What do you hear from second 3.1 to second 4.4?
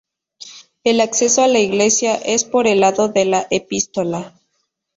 la epístola.